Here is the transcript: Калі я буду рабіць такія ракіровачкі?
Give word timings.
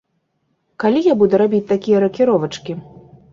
Калі 0.83 1.03
я 1.07 1.13
буду 1.19 1.41
рабіць 1.41 1.61
такія 1.73 2.01
ракіровачкі? 2.05 2.79